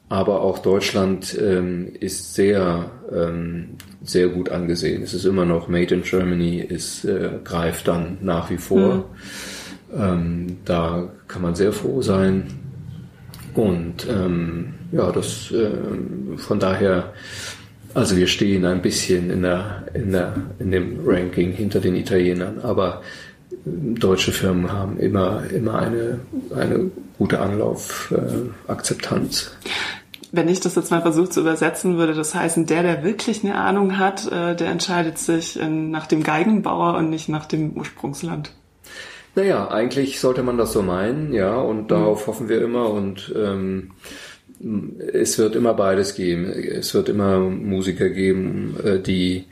[0.09, 5.05] aber auch Deutschland ähm, ist sehr, ähm, sehr gut angesehen.
[5.05, 9.09] Es ist immer noch Made in Germany, es äh, greift dann nach wie vor.
[9.97, 10.57] Mhm.
[10.65, 12.49] da kann man sehr froh sein.
[13.55, 15.71] Und ähm, ja, das äh,
[16.37, 17.13] von daher,
[17.95, 22.61] also wir stehen ein bisschen in der, in der, in dem Ranking hinter den Italienern,
[22.63, 23.03] aber
[23.65, 26.21] deutsche Firmen haben immer, immer eine,
[26.55, 29.53] eine gute Anlaufakzeptanz.
[29.65, 29.69] Äh,
[30.33, 33.55] Wenn ich das jetzt mal versuche zu übersetzen, würde das heißen, der, der wirklich eine
[33.57, 38.53] Ahnung hat, äh, der entscheidet sich in, nach dem Geigenbauer und nicht nach dem Ursprungsland.
[39.37, 42.31] Naja, eigentlich sollte man das so meinen, ja, und darauf mhm.
[42.31, 43.91] hoffen wir immer und ähm,
[45.13, 46.47] es wird immer beides geben.
[46.47, 49.45] Es wird immer Musiker geben, äh, die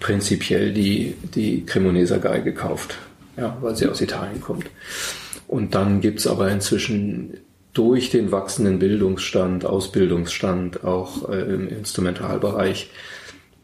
[0.00, 2.96] prinzipiell die, die Cremoneser Geige kauft,
[3.36, 4.66] ja, weil sie aus Italien kommt.
[5.48, 7.38] Und dann gibt's aber inzwischen
[7.72, 12.90] durch den wachsenden Bildungsstand, Ausbildungsstand, auch äh, im Instrumentalbereich,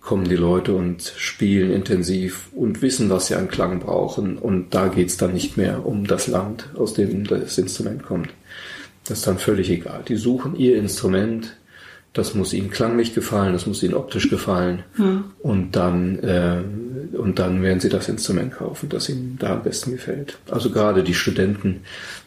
[0.01, 4.37] kommen die Leute und spielen intensiv und wissen, was sie an Klang brauchen.
[4.37, 8.29] Und da geht's dann nicht mehr um das Land, aus dem das Instrument kommt.
[9.07, 10.03] Das ist dann völlig egal.
[10.07, 11.57] Die suchen ihr Instrument,
[12.13, 14.85] das muss ihnen klanglich gefallen, das muss ihnen optisch gefallen.
[14.95, 15.25] Hm.
[15.41, 16.63] Und dann äh,
[17.17, 20.39] und dann werden sie das Instrument kaufen, das ihnen da am besten gefällt.
[20.51, 21.81] Also gerade die Studenten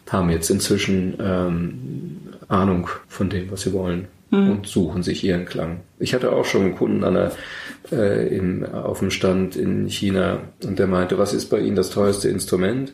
[0.08, 4.50] haben jetzt inzwischen ähm, Ahnung von dem, was sie wollen hm.
[4.50, 5.80] und suchen sich ihren Klang.
[5.98, 7.32] Ich hatte auch schon einen Kunden an der,
[7.90, 11.90] äh, in, auf dem Stand in China und der meinte, was ist bei Ihnen das
[11.90, 12.92] teuerste Instrument?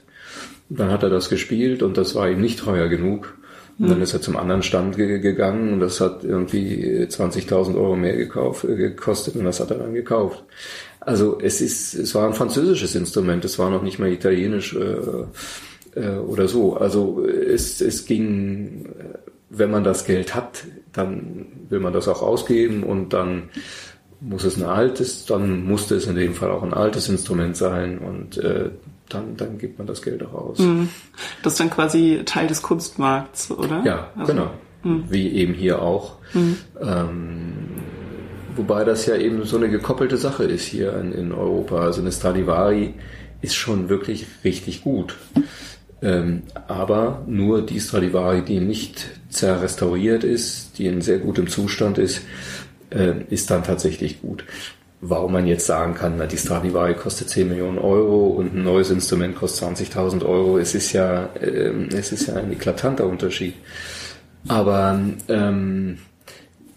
[0.76, 3.36] dann hat er das gespielt und das war ihm nicht teuer genug.
[3.82, 4.04] Und dann hm.
[4.04, 8.62] ist er zum anderen Stand ge gegangen und das hat irgendwie 20.000 Euro mehr gekauft,
[8.62, 10.44] äh, gekostet und das hat er dann gekauft.
[11.00, 16.00] Also es ist, es war ein französisches Instrument, es war noch nicht mal italienisch äh,
[16.00, 16.76] äh, oder so.
[16.76, 18.88] Also es, es ging,
[19.50, 23.50] wenn man das Geld hat, dann will man das auch ausgeben und dann
[24.20, 27.98] muss es ein altes, dann musste es in dem Fall auch ein altes Instrument sein
[27.98, 28.70] und äh,
[29.14, 30.58] dann, dann gibt man das Geld auch aus.
[30.58, 30.88] Mhm.
[31.42, 33.82] Das ist dann quasi Teil des Kunstmarkts, oder?
[33.84, 34.50] Ja, also, genau.
[34.82, 35.04] Mhm.
[35.08, 36.16] Wie eben hier auch.
[36.34, 36.58] Mhm.
[36.80, 37.68] Ähm,
[38.56, 41.80] wobei das ja eben so eine gekoppelte Sache ist hier in, in Europa.
[41.80, 42.94] Also eine Stradivari
[43.40, 45.16] ist schon wirklich richtig gut.
[46.02, 52.22] Ähm, aber nur die Stradivari, die nicht zerrestauriert ist, die in sehr gutem Zustand ist,
[52.90, 54.44] äh, ist dann tatsächlich gut.
[55.04, 58.88] Warum man jetzt sagen kann, na, die Stradivari kostet 10 Millionen Euro und ein neues
[58.88, 63.54] Instrument kostet 20.000 Euro, es ist ja, äh, es ist ja ein eklatanter Unterschied.
[64.46, 64.96] Aber
[65.28, 65.98] ähm,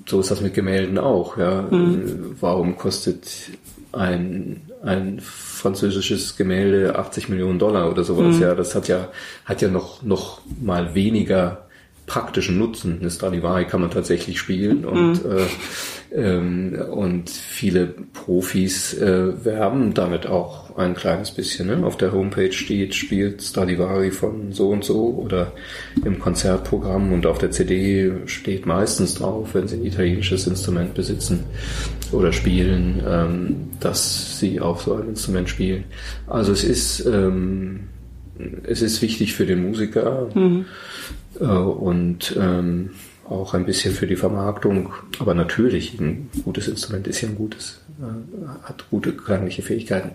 [0.08, 1.38] so ist das mit Gemälden auch.
[1.38, 1.64] Ja.
[1.64, 2.36] Mhm.
[2.40, 3.28] Warum kostet
[3.92, 8.38] ein, ein französisches Gemälde 80 Millionen Dollar oder sowas?
[8.38, 8.42] Mhm.
[8.42, 9.10] Ja, das hat ja,
[9.46, 11.65] hat ja noch, noch mal weniger
[12.06, 13.00] praktischen Nutzen.
[13.00, 15.32] Eine Stradivari kann man tatsächlich spielen und, mhm.
[16.12, 21.68] äh, ähm, und viele Profis äh, werben damit auch ein kleines bisschen.
[21.68, 21.86] Ne?
[21.86, 25.54] Auf der Homepage steht, spielt Stradivari von so und so oder
[26.04, 31.44] im Konzertprogramm und auf der CD steht meistens drauf, wenn sie ein italienisches Instrument besitzen
[32.12, 35.86] oder spielen, ähm, dass sie auf so ein Instrument spielen.
[36.28, 37.88] Also es ist, ähm,
[38.64, 40.30] es ist wichtig für den Musiker.
[40.36, 40.66] Mhm
[41.44, 42.92] und ähm,
[43.30, 44.94] auch ein bisschen für die Vermarktung.
[45.20, 50.12] Aber natürlich, ein gutes Instrument ist ja ein gutes, äh, hat gute klangliche Fähigkeiten.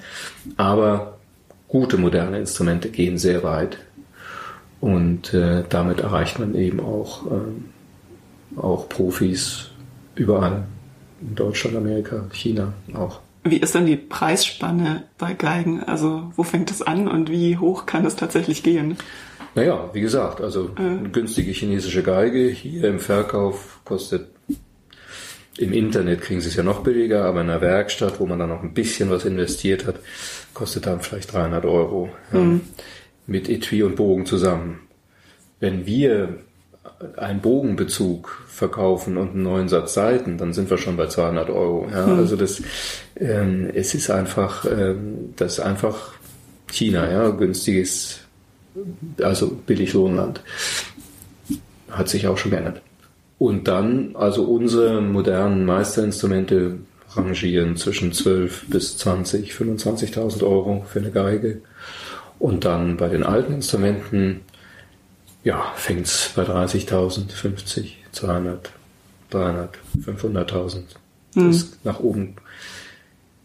[0.56, 1.18] Aber
[1.68, 3.78] gute moderne Instrumente gehen sehr weit
[4.80, 9.70] und äh, damit erreicht man eben auch, äh, auch Profis
[10.14, 10.64] überall.
[11.20, 13.20] In Deutschland, Amerika, China auch.
[13.44, 15.82] Wie ist denn die Preisspanne bei Geigen?
[15.82, 18.96] Also wo fängt es an und wie hoch kann es tatsächlich gehen?
[19.54, 24.28] Naja, wie gesagt, also eine günstige chinesische Geige hier im Verkauf kostet
[25.58, 28.48] im Internet kriegen sie es ja noch billiger, aber in einer Werkstatt, wo man dann
[28.48, 29.96] noch ein bisschen was investiert hat,
[30.54, 32.08] kostet dann vielleicht 300 Euro.
[32.32, 32.62] Ja, mhm.
[33.26, 34.80] Mit Etui und Bogen zusammen.
[35.58, 36.38] Wenn wir
[37.16, 41.88] einen Bogenbezug verkaufen und einen neuen Satz Seiten, dann sind wir schon bei 200 Euro.
[41.92, 42.18] Ja, mhm.
[42.18, 42.62] Also das,
[43.16, 46.14] ähm, es ist einfach, ähm, das ist einfach
[46.70, 48.20] China, ja, günstiges
[49.22, 50.42] also Billiglohnland.
[51.90, 52.82] Hat sich auch schon geändert.
[53.38, 56.78] Und dann, also unsere modernen Meisterinstrumente
[57.12, 61.62] rangieren zwischen 12 bis 20, 25.000 Euro für eine Geige.
[62.38, 64.42] Und dann bei den alten Instrumenten,
[65.42, 68.70] ja, fängt es bei 30.000, 50, 200,
[69.30, 70.82] 300, 500.000.
[71.34, 71.50] Mhm.
[71.50, 72.36] ist nach oben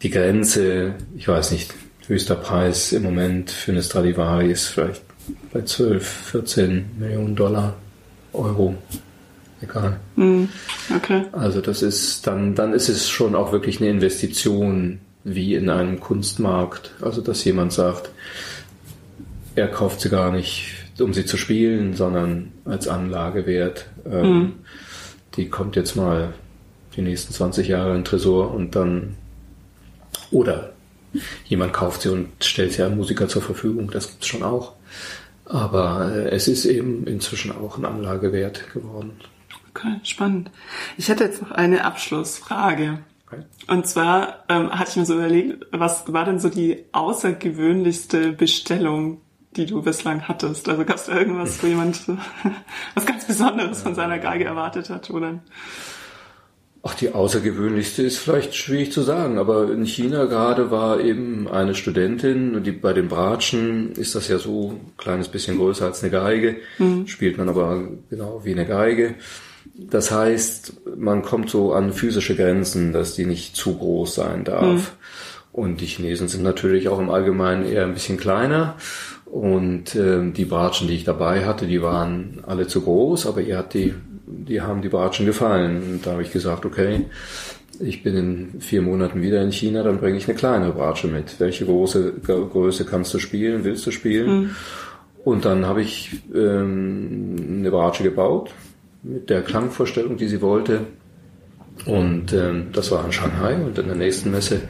[0.02, 1.74] die Grenze, ich weiß nicht,
[2.08, 5.02] höchster Preis im Moment für eine Stradivari ist vielleicht
[5.52, 7.76] bei 12, 14 Millionen Dollar,
[8.34, 8.76] Euro.
[9.62, 10.00] Egal.
[10.16, 10.46] Mm,
[10.96, 11.24] okay.
[11.32, 16.00] Also das ist dann, dann ist es schon auch wirklich eine Investition wie in einem
[16.00, 16.92] Kunstmarkt.
[17.02, 18.10] Also dass jemand sagt,
[19.56, 23.88] er kauft sie gar nicht, um sie zu spielen, sondern als Anlagewert.
[24.06, 24.54] Ähm, mm.
[25.38, 26.34] Die kommt jetzt mal
[26.96, 29.16] die nächsten 20 Jahre in den Tresor und dann
[30.32, 30.74] oder
[31.46, 33.90] jemand kauft sie und stellt sie einem Musiker zur Verfügung.
[33.92, 34.74] Das gibt's schon auch.
[35.46, 39.20] Aber äh, es ist eben inzwischen auch ein Anlagewert geworden.
[39.70, 40.52] Okay, spannend.
[40.98, 43.00] Ich hätte jetzt noch eine Abschlussfrage.
[43.28, 43.44] Okay.
[43.68, 49.22] Und zwar ähm, hatte ich mir so überlegt, was war denn so die außergewöhnlichste Bestellung,
[49.56, 50.70] die du bislang hattest?
[50.70, 52.08] Also gab es irgendwas, wo jemand
[52.96, 55.40] was ganz Besonderes von seiner Geige erwartet hat, oder?
[56.88, 61.74] Ach, die außergewöhnlichste ist vielleicht schwierig zu sagen, aber in China gerade war eben eine
[61.74, 66.12] Studentin, die bei den Bratschen ist das ja so ein kleines bisschen größer als eine
[66.12, 67.08] Geige, mhm.
[67.08, 69.16] spielt man aber genau wie eine Geige.
[69.74, 74.94] Das heißt, man kommt so an physische Grenzen, dass die nicht zu groß sein darf.
[75.54, 75.60] Mhm.
[75.60, 78.76] Und die Chinesen sind natürlich auch im Allgemeinen eher ein bisschen kleiner.
[79.26, 83.58] Und äh, die Bratschen, die ich dabei hatte, die waren alle zu groß, aber ihr
[83.58, 83.96] hat die
[84.28, 85.82] die haben die Bratschen gefallen.
[85.84, 87.06] Und da habe ich gesagt, okay,
[87.80, 91.40] ich bin in vier Monaten wieder in China, dann bringe ich eine kleine Bratsche mit.
[91.40, 94.30] Welche große Größe kannst du spielen, willst du spielen?
[94.30, 94.50] Mhm.
[95.24, 98.52] Und dann habe ich ähm, eine Bratsche gebaut
[99.04, 100.82] mit der Klangvorstellung, die sie wollte.
[101.86, 104.62] Und ähm, das war in Shanghai und in der nächsten Messe,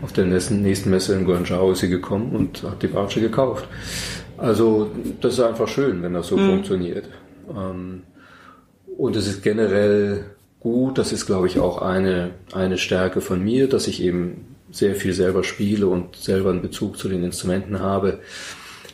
[0.00, 3.66] auf der nächsten, nächsten Messe in Guangzhou ist sie gekommen und hat die Bratsche gekauft.
[4.38, 4.90] Also
[5.20, 6.50] das ist einfach schön, wenn das so mhm.
[6.50, 7.08] funktioniert.
[7.50, 8.02] Ähm,
[9.02, 10.26] und es ist generell
[10.60, 14.94] gut, das ist, glaube ich, auch eine, eine Stärke von mir, dass ich eben sehr
[14.94, 18.20] viel selber spiele und selber einen Bezug zu den Instrumenten habe,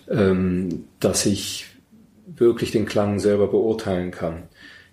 [0.09, 1.67] ähm, dass ich
[2.25, 4.45] wirklich den Klang selber beurteilen kann.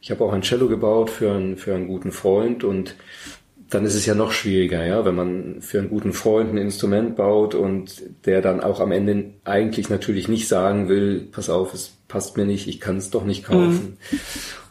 [0.02, 2.98] Ich habe auch ein Cello gebaut für einen, für einen guten Freund und
[3.70, 7.16] dann ist es ja noch schwieriger, ja, wenn man für einen guten Freund ein Instrument
[7.16, 11.94] baut und der dann auch am Ende eigentlich natürlich nicht sagen will, pass auf, es
[12.10, 13.98] passt mir nicht, ich kann es doch nicht kaufen.
[14.12, 14.18] Mhm.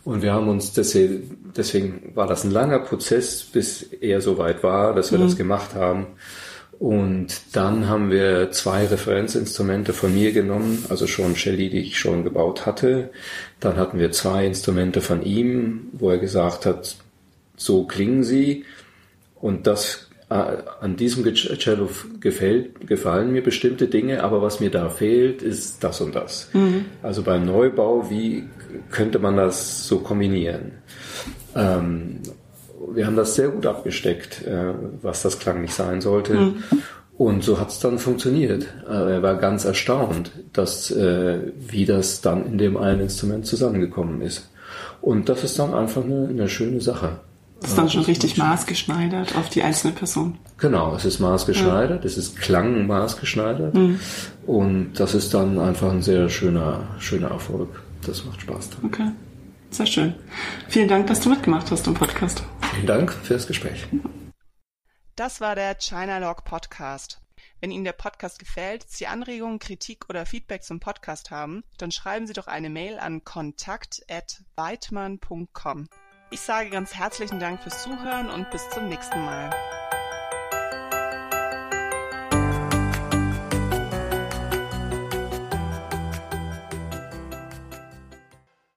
[0.05, 4.63] Und wir haben uns deswegen, deswegen war das ein langer Prozess, bis er so weit
[4.63, 5.25] war, dass wir mhm.
[5.25, 6.07] das gemacht haben.
[6.79, 12.25] Und dann haben wir zwei Referenzinstrumente von mir genommen, also schon Shelly, die ich schon
[12.25, 13.11] gebaut hatte.
[13.61, 16.97] Dann hatten wir zwei Instrumente von ihm, wo er gesagt hat,
[17.57, 18.65] so klingen sie.
[19.41, 20.35] Und das äh,
[20.81, 21.89] an diesem Cello
[22.19, 26.49] gefällt, gefallen mir bestimmte Dinge, aber was mir da fehlt, ist das und das.
[26.53, 26.87] Mhm.
[27.03, 28.45] Also beim Neubau, wie
[28.91, 30.73] könnte man das so kombinieren?
[31.55, 32.21] Ähm,
[32.93, 36.35] wir haben das sehr gut abgesteckt, äh, was das klanglich sein sollte.
[36.35, 36.63] Mhm.
[37.17, 38.67] Und so hat es dann funktioniert.
[38.89, 44.21] Äh, er war ganz erstaunt, dass, äh, wie das dann in dem einen Instrument zusammengekommen
[44.21, 44.51] ist.
[45.01, 47.21] Und das ist dann einfach eine, eine schöne Sache.
[47.61, 50.37] Das ist dann schon richtig maßgeschneidert auf die einzelne Person.
[50.59, 52.07] Genau, es ist maßgeschneidert, ja.
[52.07, 53.75] es ist Klang maßgeschneidert.
[53.75, 54.01] Mhm.
[54.47, 57.69] Und das ist dann einfach ein sehr schöner, schöner Erfolg.
[58.07, 58.85] Das macht Spaß dann.
[58.85, 59.11] Okay.
[59.71, 60.15] Sehr schön.
[60.69, 62.43] Vielen Dank, dass du mitgemacht hast im Podcast.
[62.73, 63.87] Vielen Dank für das Gespräch.
[65.17, 67.21] Das war der China Log Podcast.
[67.61, 72.27] Wenn Ihnen der Podcast gefällt, Sie Anregungen, Kritik oder Feedback zum Podcast haben, dann schreiben
[72.27, 75.89] Sie doch eine Mail an kontakt@weidmann.com.
[76.31, 79.51] Ich sage ganz herzlichen Dank fürs Zuhören und bis zum nächsten Mal.